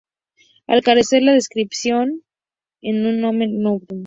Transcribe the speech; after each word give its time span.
Al 0.65 0.81
carecer 0.81 1.21
de 1.21 1.33
descripción, 1.33 2.23
es 2.81 2.95
un 2.95 3.19
"nomen 3.21 3.61
nudum". 3.61 3.99